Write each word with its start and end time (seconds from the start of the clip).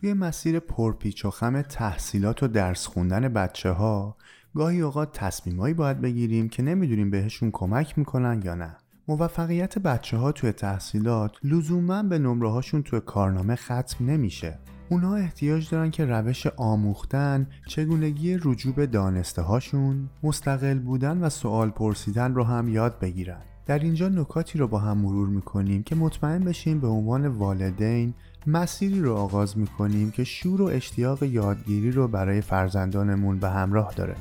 توی 0.00 0.12
مسیر 0.12 0.60
پرپیچ 0.60 1.24
و 1.24 1.30
خم 1.30 1.62
تحصیلات 1.62 2.42
و 2.42 2.48
درس 2.48 2.86
خوندن 2.86 3.28
بچه 3.28 3.70
ها 3.70 4.16
گاهی 4.54 4.80
اوقات 4.80 5.12
تصمیمایی 5.12 5.74
باید 5.74 6.00
بگیریم 6.00 6.48
که 6.48 6.62
نمی‌دونیم 6.62 7.10
بهشون 7.10 7.50
کمک 7.50 7.98
می‌کنن 7.98 8.42
یا 8.44 8.54
نه 8.54 8.76
موفقیت 9.08 9.78
بچه 9.78 10.16
ها 10.16 10.32
توی 10.32 10.52
تحصیلات 10.52 11.32
لزوما 11.44 12.02
به 12.02 12.18
نمره 12.18 12.50
هاشون 12.50 12.82
توی 12.82 13.00
کارنامه 13.00 13.56
ختم 13.56 13.96
نمیشه 14.00 14.58
اونا 14.88 15.14
احتیاج 15.14 15.70
دارن 15.70 15.90
که 15.90 16.04
روش 16.04 16.46
آموختن، 16.46 17.46
چگونگی 17.66 18.38
رجوع 18.44 18.74
به 18.74 18.86
دانسته 18.86 19.42
هاشون، 19.42 20.08
مستقل 20.22 20.78
بودن 20.78 21.18
و 21.18 21.30
سوال 21.30 21.70
پرسیدن 21.70 22.34
رو 22.34 22.44
هم 22.44 22.68
یاد 22.68 22.98
بگیرن. 22.98 23.42
در 23.66 23.78
اینجا 23.78 24.08
نکاتی 24.08 24.58
رو 24.58 24.68
با 24.68 24.78
هم 24.78 24.98
مرور 24.98 25.28
می‌کنیم 25.28 25.82
که 25.82 25.94
مطمئن 25.94 26.44
بشیم 26.44 26.80
به 26.80 26.86
عنوان 26.86 27.26
والدین 27.26 28.14
مسیری 28.46 29.00
رو 29.00 29.16
آغاز 29.16 29.58
می‌کنیم 29.58 30.10
که 30.10 30.24
شور 30.24 30.62
و 30.62 30.64
اشتیاق 30.64 31.22
یادگیری 31.22 31.90
رو 31.90 32.08
برای 32.08 32.40
فرزندانمون 32.40 33.38
به 33.38 33.50
همراه 33.50 33.94
داره. 33.94 34.16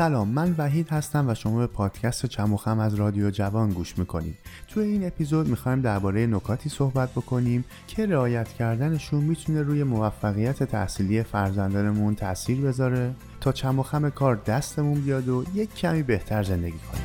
سلام 0.00 0.28
من 0.28 0.54
وحید 0.58 0.88
هستم 0.88 1.28
و 1.28 1.34
شما 1.34 1.58
به 1.58 1.66
پادکست 1.66 2.26
چموخم 2.26 2.78
از 2.78 2.94
رادیو 2.94 3.30
جوان 3.30 3.70
گوش 3.70 3.98
می‌کنید. 3.98 4.38
توی 4.68 4.84
این 4.84 5.06
اپیزود 5.06 5.48
می‌خوایم 5.48 5.80
درباره 5.80 6.26
نکاتی 6.26 6.68
صحبت 6.68 7.10
بکنیم 7.10 7.64
که 7.86 8.06
رعایت 8.06 8.48
کردنشون 8.48 9.24
می‌تونه 9.24 9.62
روی 9.62 9.82
موفقیت 9.82 10.62
تحصیلی 10.62 11.22
فرزندانمون 11.22 12.14
تاثیر 12.14 12.60
بذاره 12.60 13.14
تا 13.40 13.52
چموخم 13.52 14.10
کار 14.10 14.36
دستمون 14.36 15.00
بیاد 15.00 15.28
و 15.28 15.44
یک 15.54 15.74
کمی 15.74 16.02
بهتر 16.02 16.42
زندگی 16.42 16.78
کنیم. 16.92 17.04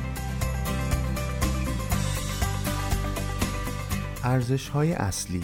ارزش 4.24 4.68
های 4.68 4.92
اصلی 4.92 5.42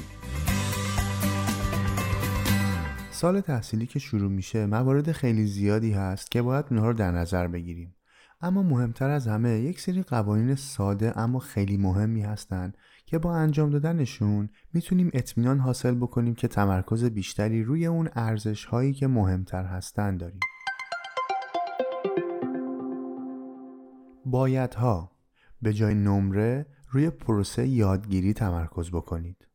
سال 3.13 3.41
تحصیلی 3.41 3.87
که 3.87 3.99
شروع 3.99 4.31
میشه 4.31 4.67
موارد 4.67 5.13
خیلی 5.13 5.47
زیادی 5.47 5.93
هست 5.93 6.31
که 6.31 6.43
باید 6.43 6.65
اونها 6.71 6.87
رو 6.87 6.93
در 6.93 7.11
نظر 7.11 7.47
بگیریم. 7.47 7.95
اما 8.41 8.63
مهمتر 8.63 9.11
از 9.11 9.29
همه 9.29 9.51
یک 9.51 9.81
سری 9.81 10.03
قوانین 10.03 10.55
ساده 10.55 11.19
اما 11.19 11.39
خیلی 11.39 11.77
مهمی 11.77 12.23
هستند 12.23 12.77
که 13.07 13.19
با 13.19 13.37
انجام 13.37 13.71
دادنشون 13.71 14.49
می‌تونیم 14.73 15.11
اطمینان 15.13 15.59
حاصل 15.59 15.95
بکنیم 15.95 16.35
که 16.35 16.49
تمرکز 16.49 17.05
بیشتری 17.05 17.65
روی 17.65 17.87
اون 17.87 18.09
ارزش 18.15 18.65
هایی 18.65 18.93
که 18.93 19.07
مهمتر 19.07 19.65
هستند 19.65 20.21
داریم. 20.21 20.41
بایدها 24.27 25.13
به 25.63 25.73
جای 25.73 25.95
نمره 25.95 26.67
روی 26.91 27.11
پروسه 27.11 27.67
یادگیری 27.67 28.33
تمرکز 28.33 28.91
بکنید. 28.91 29.52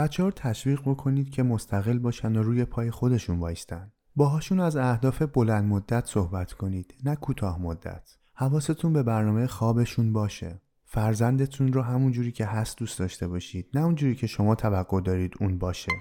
بچه 0.00 0.22
ها 0.22 0.28
رو 0.28 0.34
تشویق 0.36 0.80
بکنید 0.80 1.30
که 1.30 1.42
مستقل 1.42 1.98
باشن 1.98 2.36
و 2.36 2.42
روی 2.42 2.64
پای 2.64 2.90
خودشون 2.90 3.38
وایستن. 3.38 3.92
باهاشون 4.16 4.60
از 4.60 4.76
اهداف 4.76 5.22
بلند 5.22 5.64
مدت 5.64 6.06
صحبت 6.06 6.52
کنید 6.52 6.94
نه 7.04 7.16
کوتاه 7.16 7.62
مدت. 7.62 8.16
حواستون 8.34 8.92
به 8.92 9.02
برنامه 9.02 9.46
خوابشون 9.46 10.12
باشه. 10.12 10.60
فرزندتون 10.84 11.72
رو 11.72 11.82
همون 11.82 12.12
جوری 12.12 12.32
که 12.32 12.46
هست 12.46 12.78
دوست 12.78 12.98
داشته 12.98 13.28
باشید 13.28 13.68
نه 13.74 13.84
اون 13.84 13.94
جوری 13.94 14.14
که 14.14 14.26
شما 14.26 14.54
توقع 14.54 15.00
دارید 15.00 15.34
اون 15.40 15.58
باشه. 15.58 15.92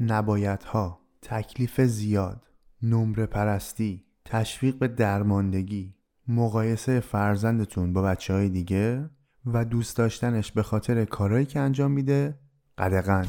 نبایدها. 0.00 1.00
تکلیف 1.22 1.80
زیاد. 1.80 2.42
نمره 2.82 3.26
پرستی. 3.26 4.04
تشویق 4.24 4.78
به 4.78 4.88
درماندگی. 4.88 5.94
مقایسه 6.28 7.00
فرزندتون 7.00 7.92
با 7.92 8.02
بچه 8.02 8.34
های 8.34 8.48
دیگه. 8.48 9.10
و 9.52 9.64
دوست 9.64 9.96
داشتنش 9.96 10.52
به 10.52 10.62
خاطر 10.62 11.04
کارهایی 11.04 11.46
که 11.46 11.60
انجام 11.60 11.90
میده 11.90 12.38
قدغن 12.78 13.26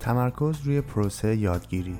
تمرکز 0.00 0.60
روی 0.60 0.80
پروسه 0.80 1.36
یادگیری. 1.36 1.98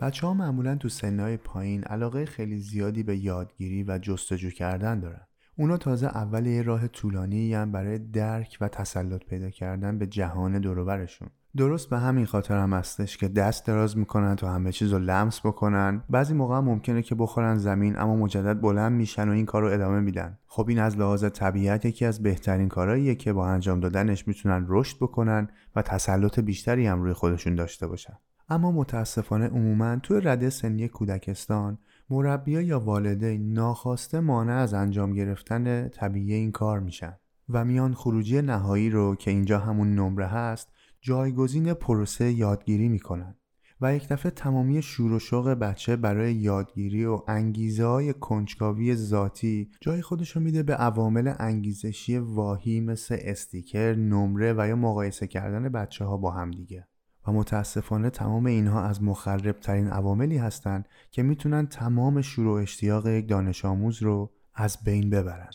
بچه 0.00 0.26
ها 0.26 0.34
معمولا 0.34 0.76
تو 0.76 0.88
سنهای 0.88 1.36
پایین 1.36 1.84
علاقه 1.84 2.24
خیلی 2.24 2.58
زیادی 2.58 3.02
به 3.02 3.16
یادگیری 3.16 3.82
و 3.82 3.98
جستجو 3.98 4.50
کردن 4.50 5.00
دارن. 5.00 5.29
اونا 5.56 5.76
تازه 5.76 6.06
اول 6.06 6.46
یه 6.46 6.62
راه 6.62 6.88
طولانی 6.88 7.54
هم 7.54 7.72
برای 7.72 7.98
درک 7.98 8.58
و 8.60 8.68
تسلط 8.68 9.24
پیدا 9.24 9.50
کردن 9.50 9.98
به 9.98 10.06
جهان 10.06 10.58
دوروبرشون 10.58 11.28
درست 11.56 11.90
به 11.90 11.98
همین 11.98 12.26
خاطر 12.26 12.56
هم 12.56 12.72
هستش 12.72 13.16
که 13.16 13.28
دست 13.28 13.66
دراز 13.66 13.96
می‌کنن 13.96 14.36
تا 14.36 14.52
همه 14.52 14.72
چیز 14.72 14.92
رو 14.92 14.98
لمس 14.98 15.40
بکنن. 15.46 16.04
بعضی 16.10 16.34
موقع 16.34 16.60
ممکنه 16.60 17.02
که 17.02 17.14
بخورن 17.14 17.56
زمین 17.56 17.98
اما 17.98 18.16
مجدد 18.16 18.60
بلند 18.60 18.92
میشن 18.92 19.28
و 19.28 19.32
این 19.32 19.46
کار 19.46 19.62
رو 19.62 19.68
ادامه 19.68 20.00
میدن. 20.00 20.38
خب 20.46 20.68
این 20.68 20.78
از 20.78 20.98
لحاظ 20.98 21.24
طبیعت 21.24 21.84
یکی 21.84 22.04
از 22.04 22.22
بهترین 22.22 22.68
کارهاییه 22.68 23.14
که 23.14 23.32
با 23.32 23.46
انجام 23.46 23.80
دادنش 23.80 24.28
می‌تونن 24.28 24.64
رشد 24.68 24.96
بکنن 24.96 25.48
و 25.76 25.82
تسلط 25.82 26.40
بیشتری 26.40 26.86
هم 26.86 27.02
روی 27.02 27.12
خودشون 27.12 27.54
داشته 27.54 27.86
باشن. 27.86 28.14
اما 28.48 28.72
متاسفانه 28.72 29.48
عموما 29.48 29.96
توی 29.96 30.20
رده 30.20 30.50
سنی 30.50 30.88
کودکستان 30.88 31.78
مربیا 32.12 32.60
یا 32.60 32.80
والدین 32.80 33.52
ناخواسته 33.52 34.20
مانع 34.20 34.52
از 34.52 34.74
انجام 34.74 35.12
گرفتن 35.12 35.88
طبیعی 35.88 36.34
این 36.34 36.52
کار 36.52 36.80
میشن 36.80 37.16
و 37.48 37.64
میان 37.64 37.94
خروجی 37.94 38.42
نهایی 38.42 38.90
رو 38.90 39.14
که 39.14 39.30
اینجا 39.30 39.58
همون 39.58 39.94
نمره 39.94 40.26
هست 40.26 40.68
جایگزین 41.00 41.74
پروسه 41.74 42.32
یادگیری 42.32 42.88
می‌کنن 42.88 43.36
و 43.80 43.96
یک 43.96 44.08
دفعه 44.08 44.30
تمامی 44.30 44.82
شور 44.82 45.12
و 45.12 45.18
شوق 45.18 45.48
بچه 45.48 45.96
برای 45.96 46.34
یادگیری 46.34 47.04
و 47.04 47.22
انگیزه 47.28 47.84
های 47.84 48.12
کنجکاوی 48.12 48.94
ذاتی 48.94 49.70
جای 49.80 50.02
خودش 50.02 50.30
رو 50.30 50.42
میده 50.42 50.62
به 50.62 50.74
عوامل 50.74 51.34
انگیزشی 51.38 52.18
واهی 52.18 52.80
مثل 52.80 53.16
استیکر، 53.20 53.94
نمره 53.94 54.54
و 54.58 54.68
یا 54.68 54.76
مقایسه 54.76 55.26
کردن 55.26 55.68
بچه 55.68 56.04
ها 56.04 56.16
با 56.16 56.30
هم 56.30 56.50
دیگه. 56.50 56.89
متاسفانه 57.32 58.10
تمام 58.10 58.46
اینها 58.46 58.84
از 58.84 59.02
مخرب 59.02 59.60
ترین 59.60 59.86
عواملی 59.86 60.38
هستند 60.38 60.88
که 61.10 61.22
می‌تونن 61.22 61.66
تمام 61.66 62.22
شروع 62.22 62.58
و 62.58 62.62
اشتیاق 62.62 63.06
یک 63.06 63.28
دانش 63.28 63.64
آموز 63.64 64.02
رو 64.02 64.30
از 64.54 64.78
بین 64.84 65.10
ببرند. 65.10 65.54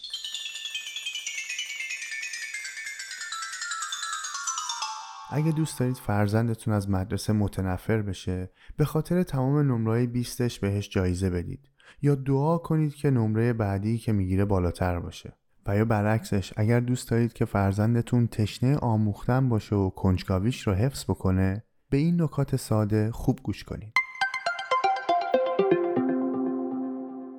اگه 5.32 5.52
دوست 5.52 5.80
دارید 5.80 5.98
فرزندتون 5.98 6.74
از 6.74 6.90
مدرسه 6.90 7.34
متنفر 7.34 8.02
بشه 8.02 8.52
به 8.78 8.86
خاطر 8.86 9.24
تمام 9.24 9.58
نمره 9.58 10.08
20 10.08 10.42
بهش 10.42 10.90
جایزه 10.90 11.30
بدید 11.30 11.70
یا 12.02 12.16
دعا 12.16 12.58
کنید 12.58 12.96
که 12.96 13.10
نمره 13.10 13.54
بعدی 13.54 13.98
که 13.98 14.12
می‌گیره 14.12 14.46
بالاتر 14.46 15.00
باشه 15.00 15.34
و 15.68 15.78
یا 15.78 15.86
برعکسش 15.86 16.54
اگر 16.56 16.80
دوست 16.80 17.10
دارید 17.10 17.34
که 17.34 17.46
فرزندتون 17.46 18.28
تشنه 18.28 18.78
آموختن 18.78 19.50
باشه 19.50 19.76
و 19.76 19.90
کنجکاویش 19.90 20.68
رو 20.68 20.74
حفظ 20.74 21.04
بکنه 21.04 21.64
به 21.90 21.98
این 21.98 22.22
نکات 22.22 22.56
ساده 22.56 23.12
خوب 23.12 23.40
گوش 23.44 23.64
کنید. 23.64 23.94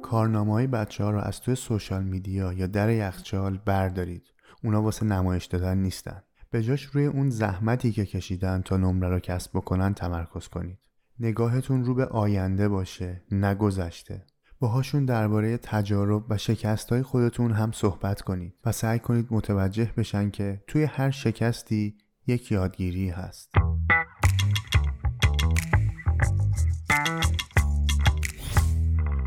کارنامه 0.03 0.53
های 0.53 0.67
بچه 0.67 1.05
ها 1.05 1.11
رو 1.11 1.19
از 1.19 1.41
توی 1.41 1.55
سوشال 1.55 2.05
میدیا 2.05 2.53
یا 2.53 2.67
در 2.67 2.91
یخچال 2.91 3.59
بردارید. 3.65 4.23
اونا 4.65 4.83
واسه 4.83 5.07
نمایش 5.07 5.45
دادن 5.45 5.79
نیستن. 5.79 6.23
به 6.51 6.63
جاش 6.63 6.85
روی 6.85 7.07
اون 7.07 7.31
زحمتی 7.31 7.93
که 7.93 8.07
کشیدن 8.07 8.63
تا 8.63 8.77
نمره 8.77 9.09
رو 9.09 9.21
کسب 9.21 9.51
بکنن 9.55 9.95
تمرکز 9.95 10.49
کنید. 10.49 10.79
نگاهتون 11.21 11.85
رو 11.85 11.95
به 11.95 12.07
آینده 12.07 12.69
باشه 12.69 13.23
نگذشته. 13.31 14.27
باهاشون 14.61 15.05
درباره 15.05 15.57
تجارب 15.57 16.25
و 16.29 16.37
شکستهای 16.37 17.03
خودتون 17.03 17.53
هم 17.53 17.73
صحبت 17.73 18.21
کنید 18.23 18.55
و 18.65 18.73
سعی 18.73 18.99
کنید 18.99 19.27
متوجه 19.31 19.93
بشن 19.97 20.31
که 20.31 20.63
توی 20.67 20.85
هر 20.85 21.11
شکستی 21.11 21.99
یک 22.27 22.53
یادگیری 22.53 23.09
هست. 23.09 23.51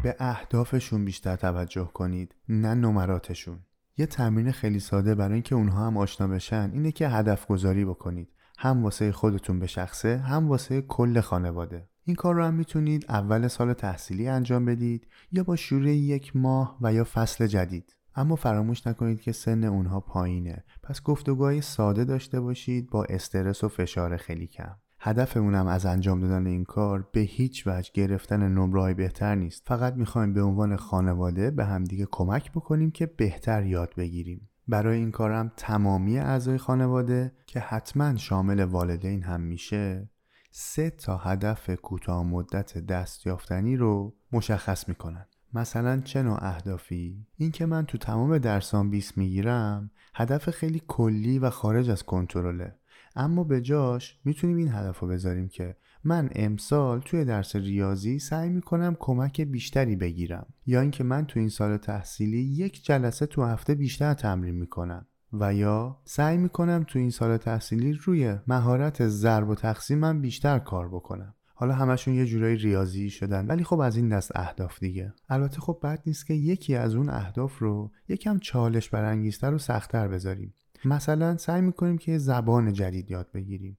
به 0.04 0.16
اهدافشون 0.20 1.06
بیشتر 1.06 1.36
توجه 1.36 1.90
کنید 1.94 2.36
نه 2.50 2.74
نمراتشون. 2.74 3.60
یه 3.98 4.06
تمرین 4.06 4.52
خیلی 4.52 4.80
ساده 4.80 5.16
برای 5.16 5.34
اینکه 5.34 5.56
اونها 5.56 5.88
هم 5.88 5.98
آشنا 5.98 6.28
بشن 6.28 6.72
اینه 6.74 6.92
که 6.92 7.08
هدف 7.08 7.48
گذاری 7.48 7.86
بکنید. 7.86 8.30
هم 8.58 8.84
واسه 8.84 9.12
خودتون 9.12 9.60
به 9.60 9.68
شخصه 9.68 10.18
هم 10.18 10.50
واسه 10.50 10.82
کل 10.82 11.22
خانواده. 11.22 11.89
این 12.04 12.16
کار 12.16 12.36
رو 12.36 12.44
هم 12.44 12.54
می‌تونید 12.54 13.06
اول 13.10 13.48
سال 13.48 13.74
تحصیلی 13.74 14.28
انجام 14.28 14.66
بدید 14.66 15.08
یا 15.32 15.44
با 15.44 15.56
شروع 15.56 15.90
یک 15.90 16.36
ماه 16.36 16.78
و 16.82 16.94
یا 16.94 17.04
فصل 17.04 17.48
جدید. 17.48 17.96
اما 18.16 18.36
فراموش 18.36 18.88
نکنید 18.88 19.22
که 19.22 19.32
سن 19.32 19.64
اونها 19.64 20.00
پایینه. 20.00 20.64
پس 20.84 21.04
گفتگوهای 21.04 21.62
ساده 21.62 22.06
داشته 22.06 22.40
باشید 22.40 22.90
با 22.90 23.04
استرس 23.04 23.64
و 23.64 23.70
فشار 23.70 24.18
خیلی 24.18 24.48
کم. 24.48 24.76
هدفمونم 25.00 25.68
از 25.68 25.86
انجام 25.86 26.20
دادن 26.20 26.48
این 26.48 26.64
کار 26.64 27.10
به 27.14 27.20
هیچ 27.20 27.68
وجه 27.68 27.92
گرفتن 27.94 28.48
نمرهای 28.48 28.94
بهتر 28.94 29.36
نیست. 29.36 29.64
فقط 29.66 29.94
می‌خوایم 29.94 30.34
به 30.34 30.42
عنوان 30.42 30.76
خانواده 30.76 31.52
به 31.52 31.66
همدیگه 31.66 32.08
کمک 32.12 32.52
بکنیم 32.52 32.92
که 32.92 33.06
بهتر 33.06 33.66
یاد 33.66 33.94
بگیریم. 33.98 34.50
برای 34.68 34.98
این 34.98 35.12
کارم 35.12 35.52
تمامی 35.58 36.20
اعضای 36.20 36.58
خانواده 36.58 37.32
که 37.46 37.60
حتما 37.60 38.16
شامل 38.16 38.60
والدین 38.60 39.24
هم 39.24 39.42
میشه 39.42 40.10
سه 40.52 40.90
تا 40.90 41.18
هدف 41.18 41.70
کوتاه 41.70 42.24
مدت 42.24 42.78
دستیافتنی 42.78 43.76
رو 43.76 44.16
مشخص 44.32 44.90
می‌کنن. 44.90 45.26
مثلا 45.54 46.02
چه 46.02 46.22
نوع 46.22 46.38
اهدافی؟ 46.42 47.26
این 47.38 47.52
که 47.52 47.66
من 47.66 47.86
تو 47.86 47.98
تمام 47.98 48.38
درسان 48.38 48.90
20 48.90 49.18
می‌گیرم 49.18 49.92
هدف 50.16 50.50
خیلی 50.50 50.82
کلی 50.88 51.40
و 51.40 51.50
خارج 51.50 51.90
از 51.90 52.04
کنترله. 52.04 52.76
اما 53.16 53.44
به 53.44 53.62
جاش 53.62 54.20
می‌تونیم 54.26 54.58
این 54.58 54.74
هدف 54.74 55.00
رو 55.00 55.08
بذاریم 55.08 55.48
که 55.48 55.76
من 56.04 56.30
امسال 56.36 57.00
توی 57.00 57.26
درس 57.26 57.56
ریاضی 57.56 58.20
سعی 58.20 58.50
می‌کنم 58.50 58.96
کمک 59.00 59.42
بیشتری 59.42 59.96
بگیرم. 59.96 60.54
یا 60.66 60.82
اینکه 60.82 61.04
من 61.04 61.26
تو 61.26 61.40
این 61.40 61.50
سال 61.50 61.78
تحصیلی 61.78 62.40
یک 62.40 62.86
جلسه 62.86 63.26
تو 63.26 63.44
هفته 63.44 63.76
بیشتر 63.76 64.14
تمرین 64.14 64.56
می‌کنم. 64.56 65.08
و 65.34 65.54
یا 65.54 65.98
سعی 66.06 66.38
می‌کنم 66.38 66.86
تو 66.88 67.00
این 67.00 67.10
سال 67.10 67.38
تحصیلی 67.38 67.94
روی 67.94 68.36
مهارت 68.48 69.08
ضرب 69.08 69.50
و 69.50 69.56
تقسیمم 69.56 70.22
بیشتر 70.22 70.60
کار 70.60 70.90
بکنم. 70.90 71.36
حالا 71.54 71.74
همشون 71.74 72.14
یه 72.14 72.26
جورایی 72.26 72.56
ریاضی 72.56 73.10
شدن 73.10 73.48
ولی 73.48 73.64
خب 73.64 73.80
از 73.80 73.98
این 73.98 74.10
دست 74.10 74.32
اهداف 74.36 74.80
دیگه. 74.80 75.14
البته 75.30 75.60
خب 75.60 75.80
بد 75.84 76.02
نیست 76.06 76.26
که 76.26 76.34
یکی 76.34 76.76
از 76.76 76.96
اون 76.96 77.10
اهداف 77.10 77.58
رو 77.58 77.92
یکم 78.08 78.38
چالش 78.38 78.90
برانگیزتر 78.90 79.54
و 79.54 79.58
سختتر 79.58 80.08
بذاریم. 80.08 80.54
مثلا 80.86 81.38
سعی 81.38 81.62
می‌کنیم 81.62 81.98
که 81.98 82.18
زبان 82.18 82.74
جدید 82.74 83.12
یاد 83.12 83.32
بگیریم 83.34 83.78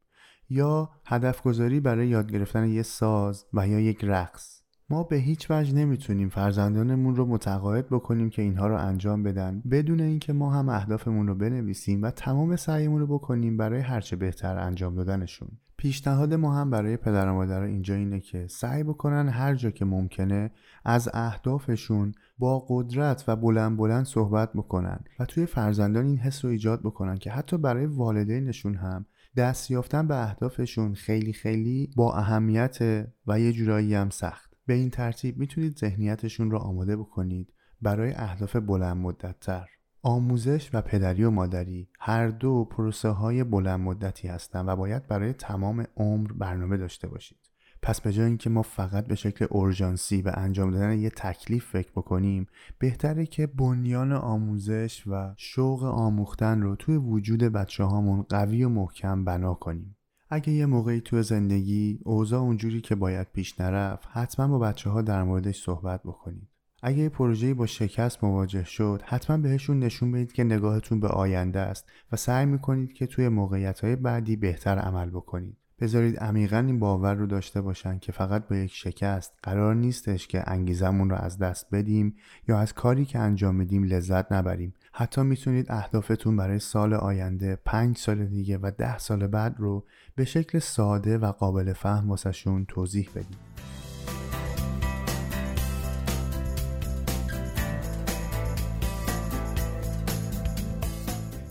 یا 0.49 0.91
هدف 1.07 1.43
گذاری 1.43 1.81
برای 1.81 2.09
یاد 2.09 2.33
گرفتن 2.33 2.69
یه 2.69 2.83
ساز 2.83 3.47
و 3.53 3.69
یا 3.69 3.81
یک 3.81 4.05
رقص. 4.05 4.60
ما 4.91 5.03
به 5.03 5.17
هیچ 5.17 5.47
وجه 5.51 5.75
نمی‌تونیم 5.75 6.29
فرزندانمون 6.29 7.17
رو 7.17 7.27
متقاعد 7.27 7.87
بکنیم 7.91 8.31
که 8.31 8.43
اینها 8.43 8.67
رو 8.67 8.77
انجام 8.77 9.23
بدن. 9.23 9.63
بدون 9.71 10.01
اینکه 10.01 10.33
ما 10.33 10.51
هم 10.51 10.69
اهدافمون 10.69 11.27
رو 11.27 11.35
بنویسیم 11.35 12.03
و 12.03 12.11
تمام 12.11 12.57
سعیمون 12.57 13.01
رو 13.01 13.07
بکنیم 13.07 13.57
برای 13.57 13.81
هرچه 13.81 14.17
بهتر 14.17 14.59
انجام 14.59 14.95
دادنشون. 14.95 15.49
پیشنهاد 15.77 16.35
ما 16.35 16.55
هم 16.55 16.71
برای 16.71 16.97
پدر 16.97 17.29
و 17.29 17.35
مادر 17.35 17.63
اینجا 17.63 17.95
اینه 17.95 18.21
که 18.21 18.47
سعی 18.47 18.83
بکنن 18.83 19.29
هر 19.29 19.55
جا 19.55 19.71
که 19.71 19.85
ممکنه 19.85 20.51
از 20.85 21.09
اهدافشون 21.15 22.13
با 22.39 22.65
قدرت 22.69 23.25
و 23.29 23.37
بلند 23.37 23.77
بلند 23.77 24.05
صحبت 24.05 24.53
بکنن 24.53 25.01
و 25.19 25.25
توی 25.25 25.47
فرزندان 25.47 26.07
این 26.07 26.19
حس 26.19 26.45
رو 26.45 26.51
ایجاد 26.51 26.81
بکنن 26.81 27.19
که 27.19 27.31
حتی 27.31 27.59
برای 27.59 27.87
والدینشون 27.87 28.75
هم 28.75 29.07
دست 29.37 29.71
یافتن 29.71 30.07
به 30.07 30.17
اهدافشون 30.17 30.95
خیلی 30.95 31.33
خیلی 31.33 31.91
با 31.97 32.15
اهمیت 32.15 32.79
و 33.27 33.41
یه 33.41 33.53
جورایی 33.53 33.95
هم 33.95 34.11
سخت. 34.11 34.50
به 34.67 34.75
این 34.75 34.91
ترتیب 34.91 35.39
می‌تونید 35.39 35.77
ذهنیتشون 35.77 36.51
رو 36.51 36.59
آماده 36.59 36.97
بکنید 36.97 37.53
برای 37.83 38.13
اهداف 38.13 38.57
بلند 38.57 38.97
مدت 38.97 39.41
تر 39.41 39.69
آموزش 40.03 40.71
و 40.73 40.83
پدری 40.83 41.25
و 41.25 41.31
مادری 41.31 41.89
هر 42.01 42.29
دو 42.29 42.65
پروسه 42.65 43.09
های 43.09 43.45
بلند 43.45 43.81
مدتی 43.81 44.29
هستند 44.29 44.69
و 44.69 44.77
باید 44.77 45.07
برای 45.07 45.33
تمام 45.33 45.85
عمر 45.97 46.33
برنامه 46.33 46.77
داشته 46.77 47.09
باشید. 47.09 47.39
پس 47.83 48.01
به 48.01 48.13
جای 48.13 48.27
اینکه 48.27 48.51
ما 48.51 48.63
فقط 48.63 49.07
به 49.07 49.15
شکل 49.15 49.47
اورژانسی 49.51 50.23
و 50.23 50.33
انجام 50.35 50.71
دادن 50.71 50.99
یه 50.99 51.11
تکلیف 51.11 51.67
فکر 51.67 51.91
بکنیم 51.91 52.47
بهتره 52.79 53.27
که 53.27 53.47
بنیان 53.47 54.13
آموزش 54.13 55.07
و 55.07 55.35
شوق 55.37 55.85
آموختن 55.85 56.63
رو 56.63 56.77
توی 56.77 56.97
وجود 56.97 57.43
بچه 57.43 57.85
هامون 57.85 58.23
قوی 58.23 58.65
و 58.65 58.69
محکم 58.69 59.25
بنا 59.25 59.55
کنیم. 59.55 59.97
اگه 60.33 60.53
یه 60.53 60.67
موقعی 60.67 61.01
توی 61.01 61.23
زندگی 61.23 62.01
اوضاع 62.05 62.41
اونجوری 62.41 62.81
که 62.81 62.95
باید 62.95 63.27
پیش 63.33 63.61
نرفت 63.61 64.09
حتما 64.13 64.49
با 64.49 64.59
بچه 64.59 64.91
ها 64.91 65.03
در 65.03 65.23
موردش 65.23 65.63
صحبت 65.63 66.03
بکنید. 66.03 66.49
اگه 66.83 66.99
یه 66.99 67.09
پروژه‌ای 67.09 67.55
با 67.55 67.67
شکست 67.67 68.25
مواجه 68.25 68.65
شد 68.65 69.03
حتما 69.05 69.37
بهشون 69.37 69.79
نشون 69.79 70.13
بدید 70.13 70.33
که 70.33 70.45
نگاهتون 70.45 71.01
به 71.01 71.09
آینده 71.09 71.61
است 71.61 71.87
و 72.13 72.17
سعی 72.17 72.47
می‌کنید 72.47 72.93
که 72.93 73.07
توی 73.07 73.29
موقعیت‌های 73.29 73.97
بعدی 73.97 74.37
بهتر 74.37 74.79
عمل 74.79 75.11
بکنید 75.11 75.57
بذارید 75.81 76.17
عمیقا 76.17 76.59
این 76.59 76.79
باور 76.79 77.15
رو 77.15 77.27
داشته 77.27 77.61
باشن 77.61 77.99
که 77.99 78.13
فقط 78.13 78.49
با 78.49 78.57
یک 78.57 78.73
شکست 78.75 79.33
قرار 79.43 79.75
نیستش 79.75 80.27
که 80.27 80.51
انگیزمون 80.51 81.11
رو 81.11 81.17
از 81.17 81.39
دست 81.39 81.67
بدیم 81.73 82.15
یا 82.49 82.59
از 82.59 82.73
کاری 82.73 83.05
که 83.05 83.19
انجام 83.19 83.55
میدیم 83.55 83.83
لذت 83.83 84.33
نبریم 84.33 84.75
حتی 84.93 85.23
می‌تونید 85.23 85.73
اهدافتون 85.73 86.37
برای 86.37 86.59
سال 86.59 86.95
آینده 86.95 87.59
پنج 87.65 87.99
سال 87.99 88.27
دیگه 88.27 88.59
و 88.59 88.71
ده 88.79 88.99
سال 88.99 89.27
بعد 89.27 89.55
رو 89.59 89.85
به 90.15 90.25
شکل 90.25 90.59
ساده 90.59 91.19
و 91.19 91.33
قابل 91.33 91.73
فهم 91.73 92.09
واسهشون 92.09 92.65
توضیح 92.65 93.11
بدید. 93.15 93.51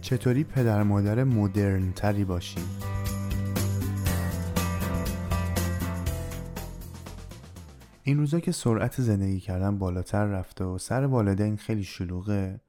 چطوری 0.01 0.43
پدر 0.43 0.83
مادر 0.83 1.23
مدرن 1.23 1.91
تری 1.91 2.23
باشیم 2.23 2.63
این 8.03 8.17
روزا 8.17 8.39
که 8.39 8.51
سرعت 8.51 9.01
زندگی 9.01 9.39
کردن 9.39 9.77
بالاتر 9.77 10.25
رفته 10.25 10.63
و 10.65 10.77
سر 10.77 11.05
والدین 11.05 11.57
خیلی 11.57 11.83
شلوغه 11.83 12.59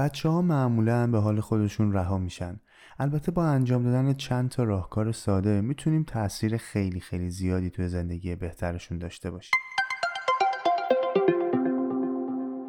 بچه 0.00 0.28
ها 0.28 0.42
معمولا 0.42 1.06
به 1.06 1.18
حال 1.18 1.40
خودشون 1.40 1.92
رها 1.92 2.18
میشن. 2.18 2.60
البته 2.98 3.32
با 3.32 3.44
انجام 3.44 3.82
دادن 3.82 4.12
چند 4.14 4.48
تا 4.48 4.64
راهکار 4.64 5.12
ساده 5.12 5.60
می‌تونیم 5.60 6.02
تاثیر 6.02 6.56
خیلی 6.56 7.00
خیلی 7.00 7.30
زیادی 7.30 7.70
توی 7.70 7.88
زندگی 7.88 8.36
بهترشون 8.36 8.98
داشته 8.98 9.30
باشیم. 9.30 9.58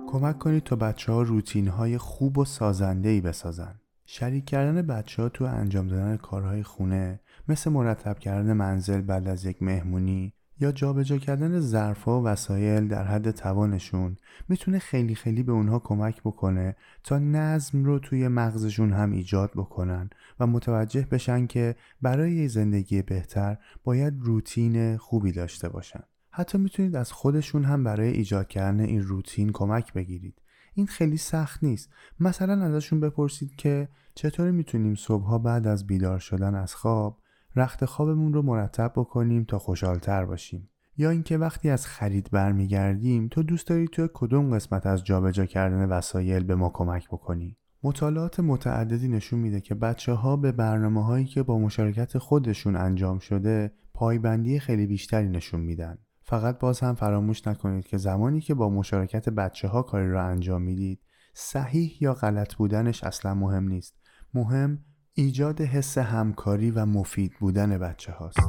کمک 0.07 0.39
کنید 0.39 0.63
تا 0.63 0.75
بچه 0.75 1.11
ها 1.11 1.21
روتین 1.21 1.67
های 1.67 1.97
خوب 1.97 2.37
و 2.37 2.45
سازنده 2.45 3.09
ای 3.09 3.21
بسازن. 3.21 3.79
شریک 4.05 4.45
کردن 4.45 4.81
بچه 4.81 5.21
ها 5.21 5.29
تو 5.29 5.45
انجام 5.45 5.87
دادن 5.87 6.17
کارهای 6.17 6.63
خونه 6.63 7.19
مثل 7.47 7.71
مرتب 7.71 8.19
کردن 8.19 8.53
منزل 8.53 9.01
بعد 9.01 9.27
از 9.27 9.45
یک 9.45 9.61
مهمونی 9.61 10.33
یا 10.61 10.71
جابجا 10.71 11.17
کردن 11.17 11.59
ظرفها 11.59 12.21
و 12.21 12.23
وسایل 12.23 12.87
در 12.87 13.03
حد 13.03 13.31
توانشون 13.31 14.17
می‌تونه 14.49 14.79
خیلی 14.79 15.15
خیلی 15.15 15.43
به 15.43 15.51
اونها 15.51 15.79
کمک 15.79 16.21
بکنه 16.21 16.75
تا 17.03 17.19
نظم 17.19 17.83
رو 17.83 17.99
توی 17.99 18.27
مغزشون 18.27 18.93
هم 18.93 19.11
ایجاد 19.11 19.51
بکنن 19.55 20.09
و 20.39 20.47
متوجه 20.47 21.07
بشن 21.11 21.47
که 21.47 21.75
برای 22.01 22.47
زندگی 22.47 23.01
بهتر 23.01 23.57
باید 23.83 24.13
روتین 24.19 24.97
خوبی 24.97 25.31
داشته 25.31 25.69
باشن. 25.69 26.03
حتی 26.31 26.57
می‌تونید 26.57 26.95
از 26.95 27.11
خودشون 27.11 27.63
هم 27.63 27.83
برای 27.83 28.09
ایجاد 28.09 28.47
کردن 28.47 28.79
این 28.79 29.01
روتین 29.01 29.51
کمک 29.51 29.93
بگیرید. 29.93 30.41
این 30.73 30.87
خیلی 30.87 31.17
سخت 31.17 31.63
نیست. 31.63 31.89
مثلا 32.19 32.63
ازشون 32.63 32.99
بپرسید 32.99 33.55
که 33.55 33.89
چطوری 34.15 34.51
می‌تونیم 34.51 34.95
صبحها 34.95 35.37
بعد 35.37 35.67
از 35.67 35.87
بیدار 35.87 36.19
شدن 36.19 36.55
از 36.55 36.75
خواب 36.75 37.20
رخت 37.55 37.85
خوابمون 37.85 38.33
رو 38.33 38.41
مرتب 38.41 38.93
بکنیم 38.95 39.43
تا 39.43 39.59
خوشحالتر 39.59 40.25
باشیم. 40.25 40.69
یا 40.97 41.09
اینکه 41.09 41.37
وقتی 41.37 41.69
از 41.69 41.87
خرید 41.87 42.29
برمیگردیم 42.31 43.27
تو 43.27 43.43
دوست 43.43 43.67
داری 43.67 43.87
تو 43.87 44.07
کدوم 44.13 44.55
قسمت 44.55 44.85
از 44.85 45.03
جابجا 45.03 45.45
کردن 45.45 45.85
وسایل 45.85 46.43
به 46.43 46.55
ما 46.55 46.69
کمک 46.69 47.07
بکنی؟ 47.07 47.57
مطالعات 47.83 48.39
متعددی 48.39 49.07
نشون 49.07 49.39
میده 49.39 49.61
که 49.61 49.75
بچه 49.75 50.13
ها 50.13 50.37
به 50.37 50.51
برنامه 50.51 51.05
هایی 51.05 51.25
که 51.25 51.43
با 51.43 51.59
مشارکت 51.59 52.17
خودشون 52.17 52.75
انجام 52.75 53.19
شده 53.19 53.71
پایبندی 53.93 54.59
خیلی 54.59 54.87
بیشتری 54.87 55.29
نشون 55.29 55.61
میدن. 55.61 55.97
فقط 56.23 56.59
باز 56.59 56.79
هم 56.79 56.95
فراموش 56.95 57.47
نکنید 57.47 57.87
که 57.87 57.97
زمانی 57.97 58.41
که 58.41 58.53
با 58.53 58.69
مشارکت 58.69 59.29
بچه 59.29 59.67
ها 59.67 59.81
کاری 59.81 60.11
را 60.11 60.23
انجام 60.23 60.61
می‌دید 60.61 60.99
صحیح 61.33 61.97
یا 62.01 62.13
غلط 62.13 62.55
بودنش 62.55 63.03
اصلا 63.03 63.33
مهم 63.33 63.67
نیست. 63.67 63.95
مهم 64.33 64.79
ایجاد 65.13 65.61
حس 65.61 65.97
همکاری 65.97 66.71
و 66.71 66.85
مفید 66.85 67.33
بودن 67.39 67.77
بچه 67.77 68.11
هاست. 68.11 68.39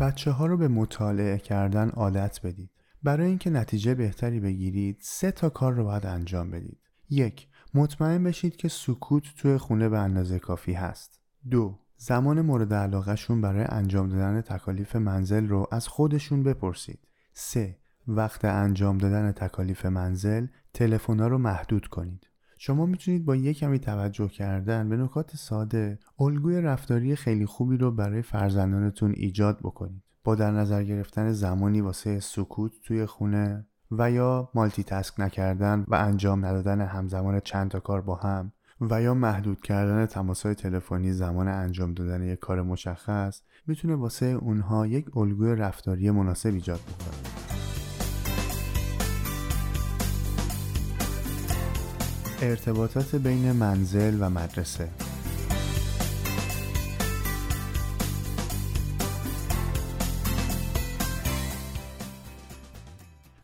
بچه 0.00 0.30
ها 0.30 0.46
رو 0.46 0.56
به 0.56 0.68
مطالعه 0.68 1.38
کردن 1.38 1.88
عادت 1.88 2.40
بدید. 2.44 2.70
برای 3.02 3.26
اینکه 3.26 3.50
نتیجه 3.50 3.94
بهتری 3.94 4.40
بگیرید 4.40 4.98
سه 5.00 5.30
تا 5.30 5.48
کار 5.48 5.72
رو 5.72 5.84
باید 5.84 6.06
انجام 6.06 6.50
بدید. 6.50 6.78
یک 7.10 7.48
مطمئن 7.74 8.24
بشید 8.24 8.56
که 8.56 8.68
سکوت 8.68 9.24
توی 9.36 9.58
خونه 9.58 9.88
به 9.88 9.98
اندازه 9.98 10.38
کافی 10.38 10.72
هست. 10.72 11.20
دو 11.50 11.78
زمان 11.96 12.40
مورد 12.40 12.74
علاقهشون 12.74 13.40
برای 13.40 13.64
انجام 13.68 14.08
دادن 14.08 14.40
تکالیف 14.40 14.96
منزل 14.96 15.48
رو 15.48 15.66
از 15.72 15.88
خودشون 15.88 16.42
بپرسید. 16.42 16.98
سه 17.32 17.78
وقت 18.08 18.44
انجام 18.44 18.98
دادن 18.98 19.32
تکالیف 19.32 19.86
منزل 19.86 20.46
تلفن‌ها 20.74 21.26
رو 21.26 21.38
محدود 21.38 21.86
کنید. 21.86 22.26
شما 22.58 22.86
می‌تونید 22.86 23.24
با 23.24 23.36
یک 23.36 23.58
کمی 23.58 23.78
توجه 23.78 24.28
کردن 24.28 24.88
به 24.88 24.96
نکات 24.96 25.36
ساده 25.36 25.98
الگوی 26.18 26.60
رفتاری 26.60 27.16
خیلی 27.16 27.46
خوبی 27.46 27.76
رو 27.76 27.90
برای 27.90 28.22
فرزندانتون 28.22 29.12
ایجاد 29.16 29.58
بکنید. 29.58 30.02
با 30.24 30.34
در 30.34 30.50
نظر 30.50 30.84
گرفتن 30.84 31.32
زمانی 31.32 31.80
واسه 31.80 32.20
سکوت 32.20 32.72
توی 32.84 33.06
خونه 33.06 33.66
و 33.90 34.10
یا 34.10 34.50
مالتی 34.54 34.82
تسک 34.82 35.20
نکردن 35.20 35.84
و 35.88 35.94
انجام 35.94 36.46
ندادن 36.46 36.80
همزمان 36.80 37.40
چند 37.40 37.70
تا 37.70 37.80
کار 37.80 38.00
با 38.00 38.14
هم 38.14 38.52
و 38.80 39.02
یا 39.02 39.14
محدود 39.14 39.60
کردن 39.60 40.06
تماسهای 40.06 40.54
تلفنی 40.54 41.12
زمان 41.12 41.48
انجام 41.48 41.94
دادن 41.94 42.22
یک 42.22 42.38
کار 42.38 42.62
مشخص 42.62 43.42
می‌تونه 43.66 43.94
واسه 43.94 44.26
اونها 44.26 44.86
یک 44.86 45.16
الگوی 45.16 45.54
رفتاری 45.54 46.10
مناسب 46.10 46.54
ایجاد 46.54 46.80
بکنه. 46.80 47.49
ارتباطات 52.42 53.16
بین 53.16 53.52
منزل 53.52 54.16
و 54.20 54.30
مدرسه. 54.30 54.88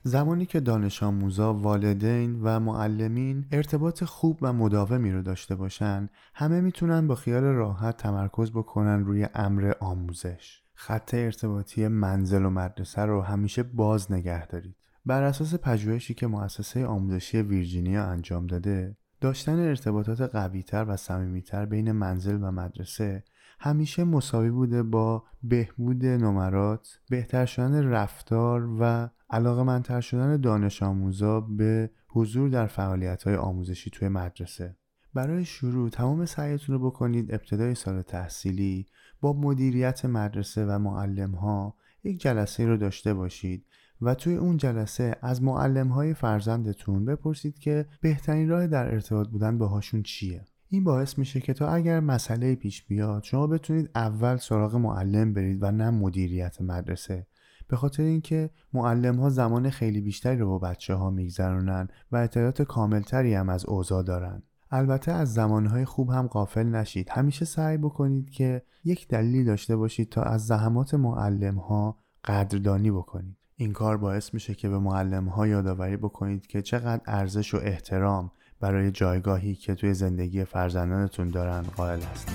زمانی 0.03 0.47
که 0.47 0.61
دانش 0.61 1.03
آموزا، 1.03 1.55
والدین 1.55 2.41
و 2.43 2.61
معلمین 2.61 3.47
ارتباط 3.53 4.05
خوب 4.05 4.39
و 4.43 4.53
مداومی 4.53 5.13
رو 5.13 5.23
داشته 5.23 5.55
باشن 5.55 6.09
همه 6.35 6.61
می‌تونن 6.61 7.07
با 7.07 7.15
خیال 7.15 7.45
راحت 7.45 7.97
تمرکز 7.97 8.51
بکنن 8.51 9.05
روی 9.05 9.29
امر 9.35 9.73
آموزش. 9.81 10.63
خط 10.75 11.15
ارتباطی 11.15 11.89
منزل 11.89 12.45
و 12.45 12.51
مدرسه 12.51 13.03
رو 13.03 13.23
همیشه 13.23 13.63
باز 13.63 14.13
نگه 14.13 14.47
دارید. 14.47 14.77
بر 15.07 15.23
اساس 15.23 15.55
پژوهشی 15.55 16.15
که 16.15 16.27
مؤسسه 16.27 16.87
آموزشی 16.87 17.43
ویرجینیا 17.43 18.05
انجام 18.05 18.47
داده 18.47 18.97
داشتن 19.21 19.59
ارتباطات 19.59 20.21
قویتر 20.21 20.85
و 20.89 20.97
صمیمیتر 20.97 21.67
بین 21.67 21.93
منزل 21.93 22.39
و 22.43 22.51
مدرسه 22.51 23.25
همیشه 23.61 24.05
مساوی 24.05 24.51
بوده 24.51 24.83
با 24.83 25.25
بهبود 25.43 26.07
نمرات، 26.07 27.01
بهتر 27.11 27.47
شدن 27.47 27.85
رفتار 27.85 28.69
و 28.81 29.09
علاقه 29.31 29.63
منتر 29.63 30.01
شدن 30.01 30.41
دانش 30.41 30.83
آموزا 30.83 31.41
به 31.41 31.91
حضور 32.09 32.49
در 32.49 32.67
فعالیت 32.67 33.23
های 33.23 33.37
آموزشی 33.37 33.91
توی 33.91 34.09
مدرسه. 34.09 34.77
برای 35.15 35.45
شروع 35.45 35.89
تمام 35.89 36.25
سعیتون 36.25 36.75
رو 36.75 36.91
بکنید 36.91 37.35
ابتدای 37.35 37.75
سال 37.75 38.03
تحصیلی 38.03 38.87
با 39.21 39.33
مدیریت 39.33 40.05
مدرسه 40.05 40.65
و 40.65 40.79
معلم 40.79 41.35
ها 41.35 41.77
یک 42.05 42.21
جلسه 42.21 42.67
رو 42.67 42.77
داشته 42.77 43.15
باشید 43.15 43.67
و 44.03 44.15
توی 44.15 44.35
اون 44.35 44.57
جلسه 44.57 45.17
از 45.23 45.43
معلم 45.43 45.89
های 45.89 46.15
فرزندتون 46.15 47.05
بپرسید 47.05 47.59
که 47.59 47.87
بهترین 48.01 48.49
راه 48.49 48.67
در 48.67 48.95
ارتباط 48.95 49.29
بودن 49.29 49.59
باهاشون 49.59 50.03
چیه. 50.03 50.45
این 50.69 50.85
باعث 50.85 51.19
میشه 51.19 51.41
که 51.41 51.55
تا 51.55 51.69
اگر 51.69 52.01
مسئله 52.01 52.55
پیش 52.55 52.85
بیاد 52.85 53.23
شما 53.23 53.47
بتونید 53.47 53.91
اول 53.95 54.37
سراغ 54.37 54.77
معلم 54.77 55.33
برید 55.33 55.63
و 55.63 55.71
نه 55.71 55.91
مدیریت 55.91 56.61
مدرسه. 56.61 57.27
به 57.69 57.77
خاطر 57.77 58.03
اینکه 58.03 58.51
معلم 58.73 59.17
ها 59.17 59.31
زمان 59.31 59.71
خیلی 59.71 60.01
بیشتری 60.01 60.39
رو 60.39 60.49
با 60.49 60.59
بچه 60.59 60.95
ها 60.95 61.11
میگذرونن 61.11 61.89
و 62.13 62.17
اطلاعات 62.17 62.63
کاملتری 62.63 63.35
هم 63.35 63.49
از 63.49 63.67
اوضاع 63.67 64.03
دارن. 64.03 64.43
البته 64.71 65.13
از 65.13 65.35
زمانهای 65.35 65.85
خوب 65.85 66.11
هم 66.11 66.27
غافل 66.27 66.67
نشید. 66.67 67.09
همیشه 67.11 67.45
سعی 67.45 67.77
بکنید 67.77 68.31
که 68.31 68.63
یک 68.85 69.09
دلیلی 69.09 69.45
داشته 69.45 69.77
باشید 69.77 70.09
تا 70.09 70.23
از 70.23 70.47
زحمات 70.47 70.95
معلم 70.95 71.59
ها 71.59 71.99
قدردانی 72.25 72.91
بکنید. 72.91 73.46
این 73.59 73.73
کار 73.73 73.97
باعث 73.97 74.35
میشه 74.35 74.55
که 74.55 74.69
به 74.69 74.79
معلم 74.79 75.29
ها 75.29 75.47
یادآوری 75.47 75.97
بکنید 75.97 76.47
که 76.47 76.63
چقدر 76.63 77.01
ارزش 77.07 77.55
و 77.55 77.57
احترام 77.63 78.31
برای 78.61 78.91
جایگاهی 78.91 79.55
که 79.55 79.75
توی 79.75 79.95
زندگی 79.95 80.45
فرزندانتون 80.45 81.31
دارن 81.31 81.63
قائل 81.63 82.01
هستید. 82.01 82.35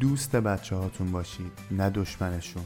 دوست 0.00 0.36
بچه 0.36 0.76
هاتون 0.76 1.12
باشید 1.12 1.52
نه 1.70 1.90
دشمنشون. 1.90 2.62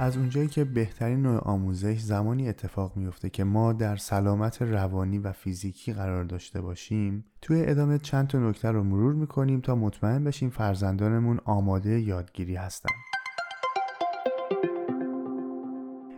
از 0.00 0.16
اونجایی 0.16 0.48
که 0.48 0.64
بهترین 0.64 1.22
نوع 1.22 1.38
آموزش 1.38 1.98
زمانی 1.98 2.48
اتفاق 2.48 2.96
میفته 2.96 3.30
که 3.30 3.44
ما 3.44 3.72
در 3.72 3.96
سلامت 3.96 4.62
روانی 4.62 5.18
و 5.18 5.32
فیزیکی 5.32 5.92
قرار 5.92 6.24
داشته 6.24 6.60
باشیم 6.60 7.24
توی 7.42 7.64
ادامه 7.66 7.98
چند 7.98 8.28
تا 8.28 8.38
نکته 8.38 8.70
رو 8.70 8.82
مرور 8.82 9.14
می‌کنیم 9.14 9.60
تا 9.60 9.74
مطمئن 9.74 10.24
بشیم 10.24 10.50
فرزندانمون 10.50 11.38
آماده 11.44 12.00
یادگیری 12.00 12.56
هستن. 12.56 12.90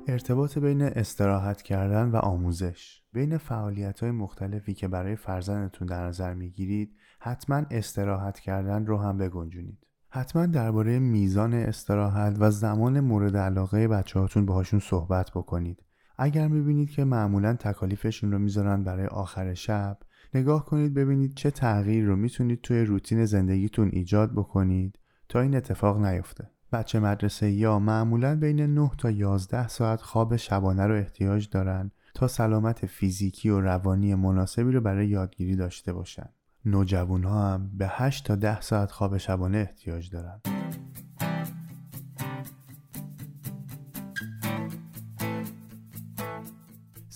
ارتباط 0.09 0.59
بین 0.59 0.83
استراحت 0.83 1.63
کردن 1.63 2.11
و 2.11 2.17
آموزش. 2.17 3.03
بین 3.13 3.39
فعالیت 3.39 4.01
های 4.01 4.11
مختلفی 4.11 4.75
که 4.75 4.89
برای 4.89 5.17
فرزندتون 5.17 5.89
در 5.89 6.07
نظر 6.07 6.35
می‌گیرید 6.35 6.97
حتما 7.21 7.63
استراحت 7.71 8.41
کردن 8.41 8.87
رو 8.87 8.99
هم 8.99 9.19
بگنجونید. 9.19 9.87
حتما 10.15 10.47
درباره 10.47 10.99
میزان 10.99 11.55
استراحت 11.55 12.37
و 12.39 12.51
زمان 12.51 13.01
مورد 13.01 13.37
علاقه 13.37 13.89
بچه 13.89 14.21
هاتون 14.21 14.47
باهاشون 14.47 14.81
صحبت 14.81 15.31
بکنید 15.31 15.83
اگر 16.19 16.49
می‌بینید 16.49 16.91
که 16.91 17.05
معمولا 17.05 17.55
تکالیفشون 17.55 18.33
رو 18.33 18.39
می‌ذارن 18.39 18.85
برای 18.85 19.07
آخر 19.07 19.55
شب 19.55 19.99
نگاه 20.35 20.67
کنید 20.67 20.95
ببینید 20.95 21.35
چه 21.35 21.51
تغییر 21.51 22.05
رو 22.05 22.17
می‌تونید 22.17 22.61
توی 22.61 22.85
روتین 22.85 23.25
زندگیتون 23.25 23.91
ایجاد 23.93 24.33
بکنید 24.33 24.99
تا 25.29 25.41
این 25.41 25.57
اتفاق 25.57 26.07
نیفته 26.07 26.51
بچه 26.73 27.01
مدرسه 27.01 27.51
یا 27.51 27.79
معمولا 27.79 28.37
بین 28.37 28.61
9 28.61 28.91
تا 28.99 29.11
11 29.11 29.69
ساعت 29.69 30.01
خواب 30.01 30.37
شبانه 30.37 30.87
رو 30.87 30.95
احتیاج 30.95 31.49
دارن 31.51 31.91
تا 32.15 32.29
سلامت 32.29 32.87
فیزیکی 32.87 33.49
و 33.49 33.61
روانی 33.61 34.15
مناسبی 34.15 34.73
رو 34.73 34.81
برای 34.81 35.09
یادگیری 35.09 35.57
داشته 35.57 35.93
باشن. 35.93 36.29
نوجوان 36.65 37.25
ها 37.25 37.55
هم 37.55 37.71
به 37.79 37.87
8 37.89 38.27
تا 38.27 38.37
10 38.37 38.61
ساعت 38.61 38.91
خواب 38.91 39.17
شبانه 39.17 39.59
احتیاج 39.59 40.11
دارن. 40.11 40.41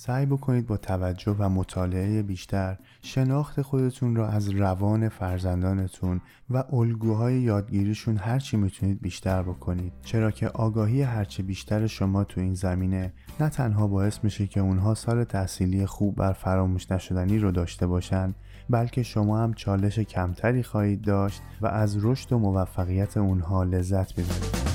سعی 0.06 0.26
بکنید 0.26 0.66
با 0.66 0.76
توجه 0.76 1.36
و 1.38 1.48
مطالعه 1.48 2.22
بیشتر 2.22 2.76
شناخت 3.02 3.62
خودتون 3.62 4.16
را 4.16 4.28
از 4.28 4.48
روان 4.48 5.08
فرزندانتون 5.08 6.20
و 6.50 6.64
الگوهای 6.72 7.40
یادگیریشون 7.40 8.16
هرچی 8.16 8.56
می‌تونید 8.56 9.00
بیشتر 9.00 9.42
بکنید. 9.42 9.92
چرا 10.02 10.30
که 10.30 10.48
آگاهی 10.48 11.02
هرچی 11.02 11.42
بیشتر 11.42 11.86
شما 11.86 12.24
تو 12.24 12.40
این 12.40 12.54
زمینه 12.54 13.12
نه 13.40 13.48
تنها 13.48 13.86
باعث 13.86 14.18
میشه 14.24 14.46
که 14.46 14.60
اونها 14.60 14.94
سال 14.94 15.24
تحصیلی 15.24 15.86
خوب 15.86 16.16
بر 16.16 16.32
فراموش 16.32 16.90
نشدنی 16.90 17.38
رو 17.38 17.50
داشته 17.50 17.86
باشن 17.86 18.34
بلکه 18.70 19.02
شما 19.02 19.38
هم 19.38 19.54
چالش 19.54 19.98
کمتری 19.98 20.62
خواهید 20.62 21.02
داشت 21.02 21.42
و 21.60 21.66
از 21.66 22.04
رشد 22.04 22.32
و 22.32 22.38
موفقیت 22.38 23.16
اونها 23.16 23.64
لذت 23.64 24.12
ببرید. 24.12 24.65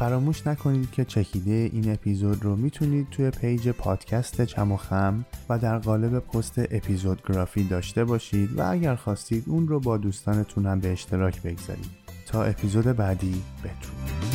فراموش 0.00 0.46
نکنید 0.46 0.90
که 0.90 1.04
چکیده 1.04 1.70
این 1.72 1.92
اپیزود 1.92 2.44
رو 2.44 2.56
می‌تونید 2.56 3.10
توی 3.10 3.30
پیج 3.30 3.68
پادکست 3.68 4.42
چم 4.44 4.72
و 4.72 4.76
خم 4.76 5.24
و 5.48 5.58
در 5.58 5.78
قالب 5.78 6.18
پست 6.18 6.58
اپیزود 6.58 7.22
گرافی 7.28 7.64
داشته 7.64 8.04
باشید 8.04 8.58
و 8.58 8.70
اگر 8.70 8.94
خواستید 8.94 9.44
اون 9.46 9.68
رو 9.68 9.80
با 9.80 9.96
دوستانتون 9.96 10.66
هم 10.66 10.80
به 10.80 10.92
اشتراک 10.92 11.42
بگذارید. 11.42 11.90
تا 12.26 12.44
اپیزود 12.44 12.84
بعدی 12.84 13.42
بدرود 13.64 14.29